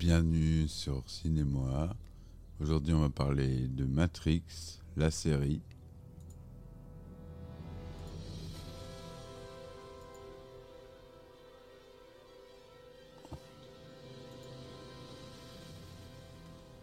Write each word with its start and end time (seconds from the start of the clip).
Bienvenue 0.00 0.66
sur 0.66 1.02
Cinéma. 1.10 1.94
Aujourd'hui, 2.58 2.94
on 2.94 3.00
va 3.00 3.10
parler 3.10 3.68
de 3.68 3.84
Matrix, 3.84 4.42
la 4.96 5.10
série. 5.10 5.60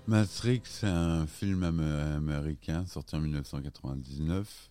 Matrix, 0.06 0.62
c'est 0.66 0.86
un 0.86 1.26
film 1.26 1.64
américain 1.64 2.86
sorti 2.86 3.16
en 3.16 3.22
1999 3.22 4.70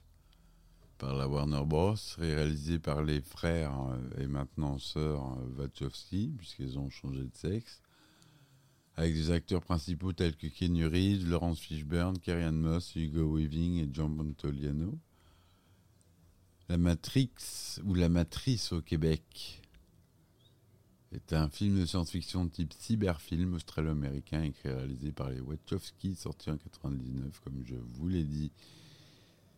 par 0.99 1.17
la 1.17 1.27
Warner 1.27 1.65
Bros, 1.65 1.97
réalisé 2.17 2.79
par 2.79 3.03
les 3.03 3.23
frères 3.23 3.77
euh, 3.91 4.23
et 4.23 4.29
maintenant 4.29 4.79
sœurs 4.79 5.37
euh, 5.37 5.63
Wachowski, 5.63 6.33
puisqu'ils 6.39 6.79
ont 6.79 6.89
changé 6.91 7.23
de 7.25 7.35
sexe, 7.35 7.83
avec 8.97 9.15
des 9.15 9.31
acteurs 9.31 9.63
principaux 9.63 10.13
tels 10.13 10.37
que 10.37 10.47
Kenny 10.47 10.85
Reeves, 10.85 11.29
Laurence 11.29 11.61
Fishburne, 11.61 12.19
Carrie 12.19 12.51
Moss, 12.51 12.95
Hugo 12.97 13.37
Weaving 13.37 13.85
et 13.85 13.89
John 13.93 14.15
Montoliano. 14.15 14.99
La 16.69 16.79
Matrix, 16.79 17.79
ou 17.85 17.95
La 17.95 18.09
Matrice 18.09 18.73
au 18.73 18.81
Québec, 18.81 19.63
est 21.13 21.33
un 21.33 21.49
film 21.49 21.79
de 21.79 21.87
science-fiction 21.87 22.49
type 22.49 22.73
cyberfilm 22.73 23.55
australo-américain 23.55 24.43
écrit 24.43 24.71
et 24.71 24.73
réalisé 24.73 25.13
par 25.13 25.31
les 25.31 25.41
Wachowski, 25.41 26.15
sorti 26.15 26.51
en 26.51 26.57
99, 26.57 27.41
comme 27.41 27.63
je 27.65 27.77
vous 27.77 28.09
l'ai 28.09 28.25
dit. 28.25 28.51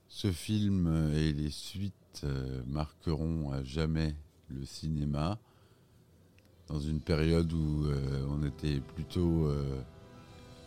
Ce 0.08 0.32
film 0.32 1.12
et 1.14 1.32
les 1.32 1.50
suites 1.50 2.22
euh, 2.24 2.62
marqueront 2.66 3.52
à 3.52 3.62
jamais 3.62 4.14
le 4.48 4.64
cinéma 4.64 5.38
dans 6.68 6.80
une 6.80 7.00
période 7.00 7.52
où 7.52 7.86
euh, 7.86 8.26
on 8.30 8.44
était 8.46 8.80
plutôt 8.94 9.46
euh, 9.46 9.80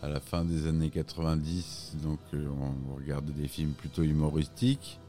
à 0.01 0.09
la 0.09 0.19
fin 0.19 0.43
des 0.43 0.67
années 0.67 0.89
90, 0.89 1.97
donc 2.03 2.19
on 2.33 2.95
regardait 2.95 3.33
des 3.33 3.47
films 3.47 3.73
plutôt 3.73 4.03
humoristiques, 4.03 4.99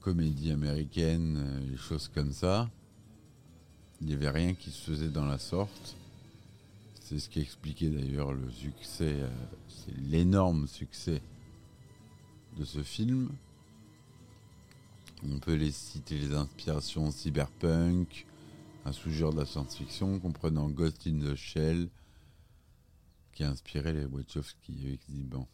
comédie 0.00 0.52
américaine, 0.52 1.62
les 1.68 1.76
choses 1.76 2.08
comme 2.08 2.32
ça. 2.32 2.70
Il 4.00 4.06
n'y 4.06 4.14
avait 4.14 4.30
rien 4.30 4.54
qui 4.54 4.70
se 4.70 4.90
faisait 4.90 5.08
dans 5.08 5.26
la 5.26 5.38
sorte. 5.38 5.96
C'est 7.00 7.18
ce 7.18 7.28
qui 7.28 7.40
expliquait 7.40 7.90
d'ailleurs 7.90 8.32
le 8.32 8.48
succès, 8.50 9.14
euh, 9.18 9.28
c'est 9.68 9.96
l'énorme 9.98 10.68
succès 10.68 11.20
de 12.56 12.64
ce 12.64 12.82
film. 12.82 13.30
On 15.22 15.38
peut 15.38 15.54
les 15.54 15.70
citer 15.70 16.16
les 16.18 16.34
inspirations 16.34 17.10
cyberpunk, 17.10 18.26
un 18.86 18.92
sous-genre 18.92 19.34
de 19.34 19.40
la 19.40 19.46
science-fiction 19.46 20.18
comprenant 20.18 20.70
Ghost 20.70 21.06
in 21.06 21.18
the 21.18 21.34
Shell, 21.34 21.90
qui 23.32 23.44
a 23.44 23.50
inspiré 23.50 23.92
les 23.92 24.06
Wachowski 24.06 24.88
exhibants. 24.88 25.48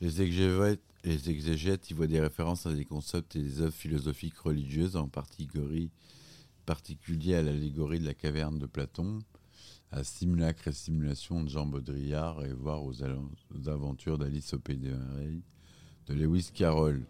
Les 0.00 0.22
exégètes, 0.22 0.80
les 1.02 1.30
exégètes 1.30 1.90
y 1.90 1.94
voient 1.94 2.06
des 2.06 2.20
références 2.20 2.66
à 2.66 2.72
des 2.72 2.84
concepts 2.84 3.34
et 3.34 3.42
des 3.42 3.60
œuvres 3.60 3.74
philosophiques 3.74 4.38
religieuses, 4.38 4.94
en 4.94 5.08
particulier, 5.08 5.90
à 7.34 7.42
l'allégorie 7.42 7.98
de 7.98 8.06
la 8.06 8.14
caverne 8.14 8.58
de 8.58 8.66
Platon, 8.66 9.18
à 9.90 10.04
Simulacre 10.04 10.68
et 10.68 10.72
Simulation 10.72 11.42
de 11.42 11.48
Jean 11.48 11.66
Baudrillard 11.66 12.44
et 12.44 12.52
voir 12.52 12.84
aux, 12.84 13.02
aventures 13.68 14.18
d'Alice 14.18 14.54
au 14.54 14.60
Pays 14.60 14.76
des 14.76 14.90
Merveilles 14.90 15.42
de 16.06 16.14
Lewis 16.14 16.50
Carroll. 16.54 17.04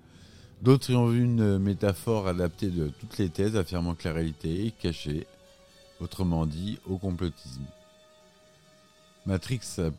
D'autres 0.62 0.90
y 0.90 0.96
ont 0.96 1.06
vu 1.06 1.22
une 1.22 1.58
métaphore 1.58 2.28
adaptée 2.28 2.70
de 2.70 2.88
toutes 2.88 3.18
les 3.18 3.28
thèses 3.28 3.56
affirmant 3.56 3.94
que 3.94 4.08
la 4.08 4.14
réalité 4.14 4.66
est 4.66 4.70
cachée, 4.70 5.26
autrement 6.00 6.46
dit, 6.46 6.78
au 6.86 6.96
complotisme. 6.96 7.66
Matrix 9.26 9.60
a 9.78 9.90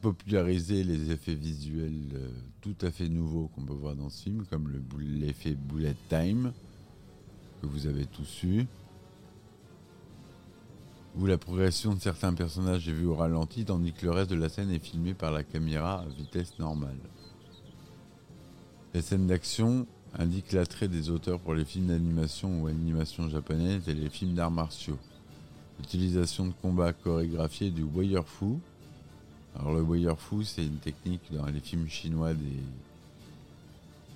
popularisé 0.00 0.84
les 0.84 1.10
effets 1.10 1.34
visuels 1.34 2.12
euh, 2.14 2.28
tout 2.60 2.76
à 2.82 2.90
fait 2.90 3.08
nouveaux 3.08 3.48
qu'on 3.48 3.62
peut 3.62 3.74
voir 3.74 3.94
dans 3.94 4.08
ce 4.08 4.22
film, 4.22 4.46
comme 4.46 4.72
l'effet 4.98 5.54
bullet 5.54 5.96
time, 6.08 6.52
que 7.60 7.66
vous 7.66 7.86
avez 7.86 8.06
tous 8.06 8.44
eu, 8.44 8.66
où 11.18 11.26
la 11.26 11.38
progression 11.38 11.94
de 11.94 12.00
certains 12.00 12.34
personnages 12.34 12.88
est 12.88 12.92
vue 12.92 13.06
au 13.06 13.16
ralenti, 13.16 13.64
tandis 13.64 13.92
que 13.92 14.06
le 14.06 14.12
reste 14.12 14.30
de 14.30 14.36
la 14.36 14.48
scène 14.48 14.70
est 14.70 14.78
filmé 14.78 15.14
par 15.14 15.32
la 15.32 15.42
caméra 15.42 16.00
à 16.00 16.08
vitesse 16.08 16.58
normale. 16.58 16.98
Les 18.94 19.02
scènes 19.02 19.26
d'action 19.26 19.86
indiquent 20.18 20.52
l'attrait 20.52 20.88
des 20.88 21.10
auteurs 21.10 21.38
pour 21.40 21.54
les 21.54 21.64
films 21.64 21.88
d'animation 21.88 22.62
ou 22.62 22.66
animation 22.66 23.28
japonaises 23.28 23.88
et 23.88 23.94
les 23.94 24.08
films 24.08 24.34
d'arts 24.34 24.50
martiaux. 24.50 24.98
L'utilisation 25.78 26.46
de 26.46 26.52
combats 26.62 26.92
chorégraphiés 26.92 27.70
du 27.70 27.84
fu. 28.24 28.46
Alors 29.58 29.74
le 29.74 30.14
fu, 30.16 30.44
c'est 30.44 30.64
une 30.64 30.78
technique 30.78 31.22
dans 31.30 31.46
les 31.46 31.60
films 31.60 31.88
chinois 31.88 32.34
des 32.34 32.62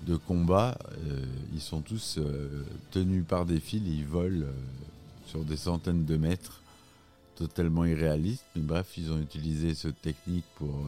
de 0.05 0.15
combat. 0.15 0.77
Euh, 1.07 1.23
ils 1.53 1.61
sont 1.61 1.81
tous 1.81 2.17
euh, 2.17 2.65
tenus 2.91 3.23
par 3.25 3.45
des 3.45 3.59
fils 3.59 3.81
et 3.87 3.91
ils 3.91 4.05
volent 4.05 4.45
euh, 4.45 4.51
sur 5.27 5.43
des 5.43 5.57
centaines 5.57 6.05
de 6.05 6.17
mètres 6.17 6.61
totalement 7.35 7.85
irréaliste. 7.85 8.45
Mais 8.55 8.61
bref, 8.61 8.97
ils 8.97 9.11
ont 9.11 9.19
utilisé 9.19 9.73
cette 9.73 10.01
technique 10.01 10.45
pour, 10.55 10.85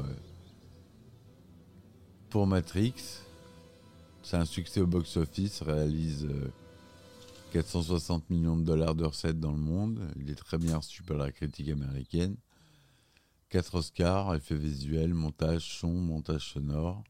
pour 2.29 2.47
Matrix. 2.47 2.93
C'est 4.23 4.37
un 4.37 4.45
succès 4.45 4.79
au 4.79 4.87
box-office, 4.87 5.61
réalise 5.61 6.27
460 7.51 8.23
euh, 8.23 8.33
millions 8.33 8.57
de 8.57 8.63
dollars 8.63 8.95
de 8.95 9.03
recettes 9.03 9.39
dans 9.39 9.51
le 9.51 9.57
monde. 9.57 9.99
Il 10.15 10.31
est 10.31 10.35
très 10.35 10.57
bien 10.57 10.77
reçu 10.77 11.03
par 11.03 11.17
la 11.17 11.31
critique 11.31 11.69
américaine. 11.69 12.37
4 13.49 13.75
Oscars, 13.75 14.33
effets 14.33 14.55
visuels, 14.55 15.13
montage 15.13 15.77
son, 15.77 15.91
montage 15.91 16.53
sonore, 16.53 17.03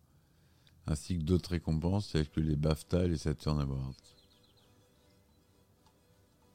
ainsi 0.88 1.18
que 1.18 1.24
d'autres 1.24 1.52
récompenses 1.52 2.12
telles 2.12 2.28
que 2.28 2.42
les 2.42 2.56
BAFTA 2.56 3.06
et 3.06 3.10
les 3.10 3.18
Saturn 3.18 3.62
Awards. 3.62 3.94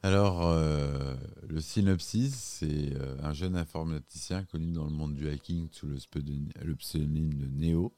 Alors, 0.03 0.47
euh, 0.47 1.15
le 1.47 1.59
synopsis, 1.59 2.35
c'est 2.35 2.95
euh, 2.95 3.17
un 3.21 3.33
jeune 3.33 3.55
informaticien 3.55 4.43
connu 4.43 4.71
dans 4.71 4.85
le 4.85 4.91
monde 4.91 5.15
du 5.15 5.27
hacking 5.27 5.67
sous 5.71 5.87
le, 5.87 5.95
pseudonyme 6.75 7.33
de 7.33 7.47
Neo, 7.47 7.93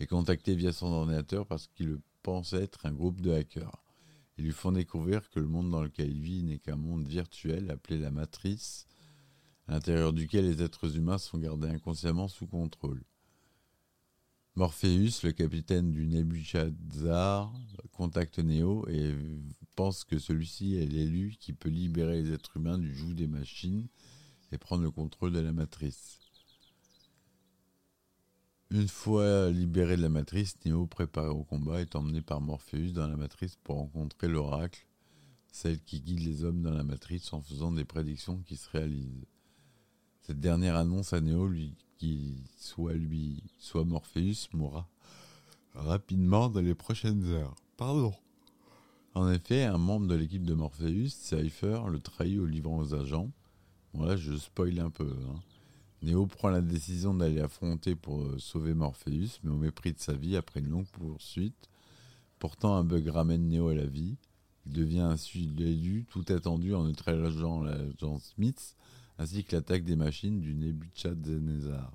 est 0.00 0.06
contacté 0.06 0.54
via 0.54 0.72
son 0.72 0.86
ordinateur 0.86 1.46
parce 1.46 1.66
qu'il 1.68 1.98
pense 2.22 2.52
être 2.52 2.86
un 2.86 2.92
groupe 2.92 3.20
de 3.20 3.32
hackers. 3.32 3.84
Ils 4.36 4.44
lui 4.44 4.52
font 4.52 4.72
découvrir 4.72 5.28
que 5.30 5.40
le 5.40 5.48
monde 5.48 5.70
dans 5.70 5.82
lequel 5.82 6.10
il 6.10 6.20
vit 6.20 6.42
n'est 6.42 6.58
qu'un 6.58 6.76
monde 6.76 7.06
virtuel 7.06 7.70
appelé 7.70 7.98
la 7.98 8.10
Matrice, 8.10 8.86
à 9.66 9.72
l'intérieur 9.72 10.12
duquel 10.12 10.46
les 10.46 10.62
êtres 10.62 10.96
humains 10.96 11.18
sont 11.18 11.38
gardés 11.38 11.68
inconsciemment 11.68 12.28
sous 12.28 12.46
contrôle. 12.46 13.02
Morpheus, 14.54 15.22
le 15.22 15.32
capitaine 15.32 15.92
du 15.92 16.06
Nebuchadnezzar, 16.06 17.52
contacte 17.92 18.38
Neo 18.38 18.88
et 18.88 19.14
pense 19.76 20.02
que 20.02 20.18
celui-ci 20.18 20.74
est 20.74 20.86
l'élu 20.86 21.36
qui 21.38 21.52
peut 21.52 21.68
libérer 21.68 22.22
les 22.22 22.32
êtres 22.32 22.56
humains 22.56 22.78
du 22.78 22.92
joug 22.92 23.14
des 23.14 23.28
machines 23.28 23.86
et 24.50 24.58
prendre 24.58 24.82
le 24.82 24.90
contrôle 24.90 25.32
de 25.32 25.38
la 25.38 25.52
matrice. 25.52 26.18
Une 28.70 28.88
fois 28.88 29.50
libéré 29.50 29.96
de 29.96 30.02
la 30.02 30.10
matrice, 30.10 30.56
Neo, 30.66 30.86
préparé 30.86 31.28
au 31.28 31.42
combat, 31.42 31.80
est 31.80 31.96
emmené 31.96 32.20
par 32.20 32.42
Morpheus 32.42 32.92
dans 32.92 33.08
la 33.08 33.16
matrice 33.16 33.56
pour 33.64 33.76
rencontrer 33.76 34.28
l'oracle, 34.28 34.86
celle 35.50 35.80
qui 35.80 36.02
guide 36.02 36.20
les 36.20 36.44
hommes 36.44 36.60
dans 36.60 36.74
la 36.74 36.82
matrice 36.82 37.32
en 37.32 37.40
faisant 37.40 37.72
des 37.72 37.86
prédictions 37.86 38.42
qui 38.46 38.56
se 38.56 38.68
réalisent. 38.68 39.26
Cette 40.20 40.40
dernière 40.40 40.76
annonce 40.76 41.14
à 41.14 41.22
Neo 41.22 41.48
lui 41.48 41.74
qui 41.96 42.44
soit 42.58 42.92
lui, 42.92 43.42
soit 43.58 43.84
Morpheus 43.84 44.48
mourra 44.52 44.86
rapidement 45.74 46.50
dans 46.50 46.60
les 46.60 46.74
prochaines 46.74 47.24
heures. 47.24 47.54
Pardon. 47.78 48.12
En 49.14 49.30
effet, 49.32 49.64
un 49.64 49.78
membre 49.78 50.08
de 50.08 50.14
l'équipe 50.14 50.44
de 50.44 50.54
Morpheus, 50.54 51.08
Cypher, 51.08 51.80
le 51.88 52.00
trahit 52.00 52.38
au 52.38 52.44
livrant 52.44 52.78
aux 52.78 52.94
agents. 52.94 53.30
Bon 53.94 54.04
là, 54.04 54.16
je 54.16 54.36
spoil 54.36 54.78
un 54.78 54.90
peu. 54.90 55.10
Hein. 55.10 55.40
Neo 56.02 56.26
prend 56.26 56.48
la 56.48 56.60
décision 56.60 57.12
d'aller 57.12 57.40
affronter 57.40 57.96
pour 57.96 58.22
euh, 58.22 58.38
sauver 58.38 58.72
Morpheus, 58.74 59.40
mais 59.42 59.50
au 59.50 59.56
mépris 59.56 59.92
de 59.92 59.98
sa 59.98 60.12
vie 60.12 60.36
après 60.36 60.60
une 60.60 60.70
longue 60.70 60.86
poursuite. 60.86 61.68
Pourtant, 62.38 62.76
un 62.76 62.84
bug 62.84 63.08
ramène 63.08 63.48
Neo 63.48 63.68
à 63.68 63.74
la 63.74 63.86
vie. 63.86 64.16
Il 64.66 64.72
devient 64.72 65.00
ainsi 65.00 65.46
l'élu, 65.56 66.04
tout 66.08 66.24
attendu 66.28 66.74
en 66.74 66.84
neutralisant 66.84 67.62
l'agent 67.62 68.18
Smith, 68.20 68.76
ainsi 69.18 69.42
que 69.42 69.56
l'attaque 69.56 69.84
des 69.84 69.96
machines 69.96 70.40
du 70.40 70.54
Nebuchadnezzar. 70.54 71.92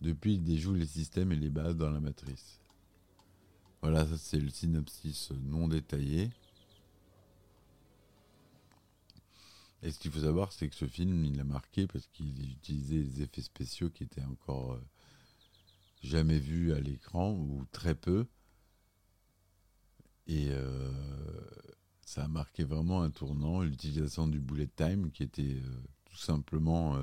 Depuis, 0.00 0.34
il 0.34 0.44
déjoue 0.44 0.74
les 0.74 0.86
systèmes 0.86 1.32
et 1.32 1.36
les 1.36 1.50
bases 1.50 1.76
dans 1.76 1.90
la 1.90 2.00
matrice. 2.00 2.58
Voilà, 3.82 4.06
c'est 4.16 4.38
le 4.38 4.48
synopsis 4.48 5.30
non 5.44 5.68
détaillé. 5.68 6.30
Et 9.82 9.90
ce 9.90 9.98
qu'il 9.98 10.12
faut 10.12 10.20
savoir, 10.20 10.52
c'est 10.52 10.68
que 10.68 10.76
ce 10.76 10.86
film, 10.86 11.24
il 11.24 11.40
a 11.40 11.44
marqué 11.44 11.86
parce 11.86 12.06
qu'il 12.06 12.50
utilisait 12.50 13.02
des 13.02 13.22
effets 13.22 13.42
spéciaux 13.42 13.90
qui 13.90 14.04
étaient 14.04 14.22
encore 14.22 14.74
euh, 14.74 14.80
jamais 16.02 16.38
vus 16.38 16.72
à 16.72 16.80
l'écran, 16.80 17.32
ou 17.32 17.64
très 17.72 17.96
peu. 17.96 18.26
Et 20.28 20.48
euh, 20.50 20.92
ça 22.06 22.24
a 22.24 22.28
marqué 22.28 22.62
vraiment 22.62 23.02
un 23.02 23.10
tournant, 23.10 23.62
l'utilisation 23.62 24.28
du 24.28 24.38
bullet 24.38 24.68
time, 24.68 25.10
qui 25.10 25.24
était 25.24 25.60
tout 26.04 26.16
simplement 26.16 26.96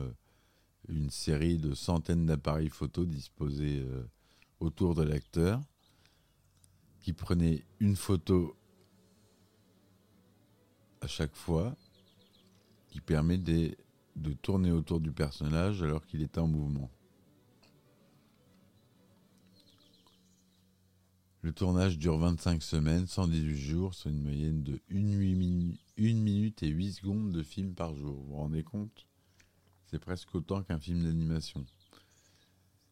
une 0.87 1.09
série 1.09 1.57
de 1.57 1.73
centaines 1.73 2.25
d'appareils 2.25 2.69
photo 2.69 3.05
disposés 3.05 3.85
autour 4.59 4.95
de 4.95 5.03
l'acteur, 5.03 5.61
qui 7.01 7.11
prenait 7.11 7.65
une 7.79 7.95
photo 7.95 8.55
à 11.01 11.07
chaque 11.07 11.35
fois, 11.35 11.75
qui 12.89 13.01
permet 13.01 13.37
de, 13.37 13.75
de 14.15 14.33
tourner 14.33 14.71
autour 14.71 14.99
du 14.99 15.11
personnage 15.11 15.83
alors 15.83 16.05
qu'il 16.05 16.21
est 16.21 16.37
en 16.37 16.47
mouvement. 16.47 16.89
Le 21.41 21.53
tournage 21.53 21.97
dure 21.97 22.17
25 22.17 22.61
semaines, 22.61 23.07
118 23.07 23.55
jours, 23.55 23.93
sur 23.93 24.09
une 24.09 24.21
moyenne 24.21 24.61
de 24.61 24.81
1 24.91 25.75
minute 25.97 26.63
et 26.63 26.67
8 26.67 26.91
secondes 26.91 27.31
de 27.31 27.43
film 27.43 27.73
par 27.75 27.95
jour. 27.95 28.13
Vous 28.13 28.27
vous 28.27 28.35
rendez 28.35 28.63
compte? 28.63 29.07
C'est 29.85 29.99
presque 29.99 30.35
autant 30.35 30.63
qu'un 30.63 30.79
film 30.79 31.03
d'animation. 31.03 31.65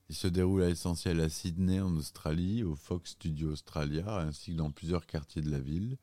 Il 0.10 0.16
se 0.16 0.28
déroule 0.28 0.64
à 0.64 0.70
l'essentiel 0.70 1.20
à 1.20 1.28
Sydney 1.28 1.82
en 1.82 1.94
Australie, 1.98 2.64
au 2.64 2.76
Fox 2.76 3.12
Studio 3.12 3.52
Australia, 3.52 4.22
ainsi 4.22 4.52
que 4.54 4.58
dans 4.58 4.72
plusieurs 4.72 5.06
quartiers 5.06 5.42
de 5.42 5.52
la 5.52 5.60
ville. 5.60 5.98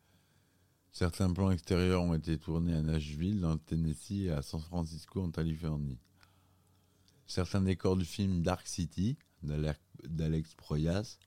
Certains 0.94 1.32
plans 1.32 1.50
extérieurs 1.50 2.02
ont 2.02 2.14
été 2.14 2.38
tournés 2.38 2.73
à 2.73 2.81
Nashville, 2.81 3.41
dans 3.41 3.55
le 3.55 3.58
Tennessee, 3.58 4.26
et 4.26 4.31
à 4.31 4.43
San 4.43 4.61
Francisco, 4.61 5.20
en 5.20 5.31
Californie. 5.32 5.99
Certains 7.26 7.62
décors 7.62 7.96
du 7.96 8.05
film 8.05 8.43
Dark 8.43 8.64
City, 8.69 9.17
d'Alex 9.43 10.55
Proyas, 10.55 11.19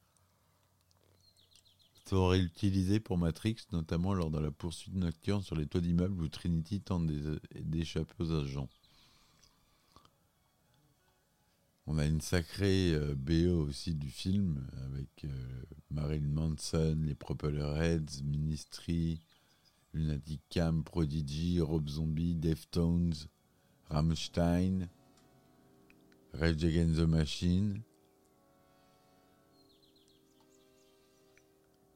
sont 2.05 2.27
réutilisés 2.27 3.01
pour 3.01 3.17
Matrix, 3.17 3.57
notamment 3.73 4.13
lors 4.13 4.31
de 4.31 4.39
la 4.39 4.51
poursuite 4.51 4.95
nocturne 4.95 5.43
sur 5.43 5.57
les 5.57 5.67
toits 5.67 5.81
d'immeubles 5.81 6.21
où 6.21 6.29
Trinity 6.29 6.79
tente 6.79 7.07
d'échapper 7.59 8.13
aux 8.19 8.31
agents. 8.31 8.69
On 11.87 11.97
a 11.97 12.05
une 12.05 12.21
sacrée 12.21 12.93
euh, 12.93 13.15
BO 13.15 13.67
aussi 13.67 13.95
du 13.95 14.09
film 14.09 14.65
avec 14.85 15.25
euh, 15.25 15.63
Marilyn 15.91 16.29
Manson, 16.29 16.97
les 17.01 17.15
Propellerheads, 17.15 18.23
Ministry, 18.23 19.21
Lunatic 19.93 20.41
Cam, 20.49 20.83
Prodigy, 20.83 21.59
Rob 21.59 21.87
Zombie, 21.89 22.35
Deftones, 22.35 23.27
Rammstein, 23.89 24.89
Rage 26.33 26.63
Against 26.63 26.99
the 26.99 27.07
Machine. 27.07 27.81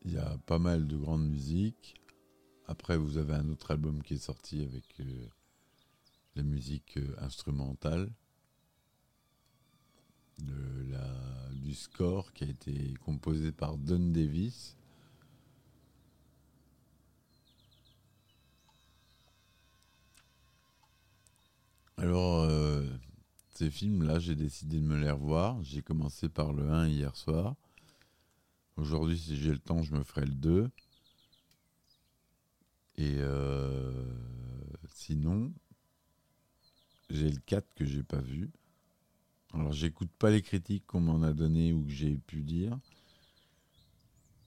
Il 0.03 0.13
y 0.13 0.17
a 0.17 0.37
pas 0.45 0.57
mal 0.57 0.87
de 0.87 0.97
grandes 0.97 1.29
musiques. 1.29 1.95
Après, 2.67 2.97
vous 2.97 3.17
avez 3.17 3.33
un 3.33 3.49
autre 3.49 3.71
album 3.71 4.01
qui 4.01 4.15
est 4.15 4.25
sorti 4.25 4.63
avec 4.63 4.99
euh, 4.99 5.27
la 6.35 6.43
musique 6.43 6.97
instrumentale 7.19 8.09
de 10.39 10.91
la, 10.91 11.49
du 11.53 11.73
score 11.73 12.33
qui 12.33 12.45
a 12.45 12.47
été 12.47 12.93
composé 13.05 13.51
par 13.51 13.77
Don 13.77 14.11
Davis. 14.11 14.75
Alors, 21.97 22.39
euh, 22.39 22.87
ces 23.61 23.69
films-là, 23.69 24.17
j'ai 24.17 24.33
décidé 24.33 24.79
de 24.79 24.85
me 24.87 24.97
les 24.97 25.11
revoir. 25.11 25.61
J'ai 25.61 25.83
commencé 25.83 26.29
par 26.29 26.51
le 26.51 26.67
1 26.71 26.87
hier 26.87 27.15
soir. 27.15 27.55
Aujourd'hui, 28.75 29.19
si 29.19 29.37
j'ai 29.37 29.51
le 29.51 29.59
temps, 29.59 29.83
je 29.83 29.93
me 29.93 30.03
ferai 30.03 30.25
le 30.25 30.33
2. 30.33 30.71
Et 32.97 33.17
euh, 33.19 33.91
sinon, 34.95 35.53
j'ai 37.11 37.29
le 37.29 37.37
4 37.45 37.75
que 37.75 37.85
j'ai 37.85 38.01
pas 38.01 38.19
vu. 38.19 38.49
Alors, 39.53 39.73
j'écoute 39.73 40.09
pas 40.17 40.31
les 40.31 40.41
critiques 40.41 40.87
qu'on 40.87 41.01
m'en 41.01 41.21
a 41.21 41.31
données 41.31 41.71
ou 41.71 41.83
que 41.83 41.91
j'ai 41.91 42.17
pu 42.17 42.41
dire. 42.41 42.79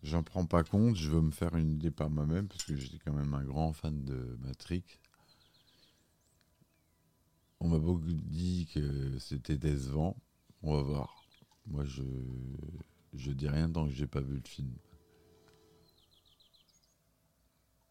J'en 0.02 0.24
prends 0.24 0.44
pas 0.44 0.64
compte, 0.64 0.96
je 0.96 1.08
veux 1.08 1.22
me 1.22 1.30
faire 1.30 1.54
une 1.54 1.74
idée 1.74 1.92
par 1.92 2.10
moi-même 2.10 2.48
parce 2.48 2.64
que 2.64 2.74
j'étais 2.74 2.98
quand 2.98 3.12
même 3.12 3.32
un 3.32 3.44
grand 3.44 3.72
fan 3.72 4.04
de 4.04 4.36
Matrix. 4.40 4.82
On 7.60 7.68
m'a 7.68 7.78
beaucoup 7.78 8.12
dit 8.12 8.68
que 8.72 9.18
c'était 9.18 9.56
décevant. 9.56 10.16
On 10.62 10.76
va 10.76 10.82
voir. 10.82 11.24
Moi, 11.66 11.84
je 11.84 12.02
je 13.14 13.30
dis 13.30 13.48
rien 13.48 13.70
tant 13.70 13.86
que 13.86 13.92
j'ai 13.92 14.06
pas 14.06 14.20
vu 14.20 14.34
le 14.34 14.48
film. 14.48 14.72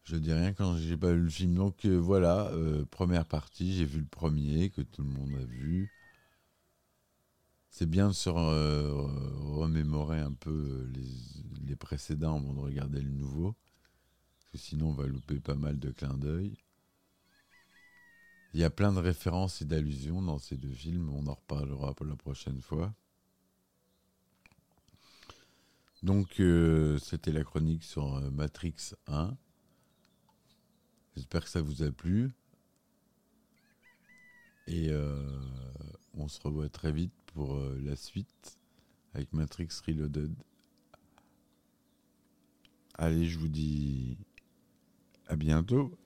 Je 0.04 0.16
dis 0.16 0.32
rien 0.32 0.52
quand 0.52 0.76
j'ai 0.76 0.96
pas 0.96 1.12
vu 1.12 1.22
le 1.22 1.30
film. 1.30 1.54
Donc 1.54 1.84
euh, 1.86 1.96
voilà, 1.96 2.48
euh, 2.52 2.84
première 2.86 3.26
partie, 3.26 3.74
j'ai 3.74 3.86
vu 3.86 4.00
le 4.00 4.06
premier 4.06 4.70
que 4.70 4.82
tout 4.82 5.02
le 5.02 5.08
monde 5.08 5.34
a 5.34 5.44
vu 5.44 5.90
c'est 7.74 7.90
bien 7.90 8.06
de 8.06 8.12
se 8.12 8.30
remémorer 8.30 10.20
un 10.20 10.32
peu 10.32 10.88
les, 11.66 11.74
précédents 11.74 12.36
avant 12.36 12.54
de 12.54 12.60
regarder 12.60 13.00
le 13.00 13.10
nouveau. 13.10 13.56
Parce 14.36 14.46
que 14.52 14.58
sinon, 14.58 14.90
on 14.90 14.92
va 14.92 15.08
louper 15.08 15.40
pas 15.40 15.56
mal 15.56 15.80
de 15.80 15.90
clins 15.90 16.16
d'œil. 16.16 16.56
Il 18.54 18.60
y 18.60 18.64
a 18.64 18.70
plein 18.70 18.92
de 18.92 19.00
références 19.00 19.62
et 19.62 19.64
d'allusions 19.64 20.22
dans 20.22 20.38
ces 20.38 20.56
deux 20.56 20.72
films. 20.72 21.10
On 21.10 21.26
en 21.26 21.34
reparlera 21.34 21.92
pour 21.92 22.06
la 22.06 22.14
prochaine 22.14 22.60
fois. 22.60 22.94
Donc, 26.04 26.38
euh, 26.38 26.96
c'était 26.98 27.32
la 27.32 27.42
chronique 27.42 27.82
sur 27.82 28.14
euh, 28.14 28.30
Matrix 28.30 28.92
1. 29.08 29.36
J'espère 31.16 31.42
que 31.42 31.50
ça 31.50 31.62
vous 31.62 31.82
a 31.82 31.90
plu. 31.90 32.30
Et 34.68 34.88
euh, 34.90 35.40
on 36.12 36.28
se 36.28 36.40
revoit 36.40 36.68
très 36.68 36.92
vite 36.92 37.12
pour 37.34 37.58
la 37.58 37.96
suite 37.96 38.56
avec 39.14 39.32
Matrix 39.32 39.68
Reloaded. 39.84 40.32
Allez, 42.94 43.26
je 43.26 43.36
vous 43.36 43.48
dis 43.48 44.16
à 45.26 45.34
bientôt. 45.34 45.98